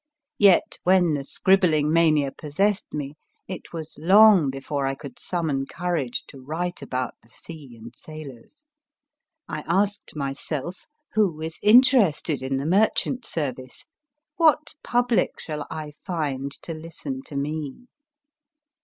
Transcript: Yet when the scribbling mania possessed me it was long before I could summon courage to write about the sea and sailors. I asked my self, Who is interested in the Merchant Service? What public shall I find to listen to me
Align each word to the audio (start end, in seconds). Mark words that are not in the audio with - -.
Yet 0.39 0.79
when 0.83 1.11
the 1.11 1.23
scribbling 1.23 1.93
mania 1.93 2.31
possessed 2.31 2.91
me 2.91 3.13
it 3.47 3.71
was 3.71 3.93
long 3.99 4.49
before 4.49 4.87
I 4.87 4.95
could 4.95 5.19
summon 5.19 5.67
courage 5.67 6.23
to 6.29 6.39
write 6.41 6.81
about 6.81 7.13
the 7.21 7.29
sea 7.29 7.77
and 7.77 7.95
sailors. 7.95 8.65
I 9.47 9.63
asked 9.67 10.15
my 10.15 10.33
self, 10.33 10.87
Who 11.13 11.39
is 11.41 11.59
interested 11.61 12.41
in 12.41 12.57
the 12.57 12.65
Merchant 12.65 13.25
Service? 13.27 13.85
What 14.37 14.73
public 14.83 15.39
shall 15.39 15.67
I 15.69 15.91
find 16.03 16.51
to 16.63 16.73
listen 16.73 17.21
to 17.25 17.35
me 17.35 17.85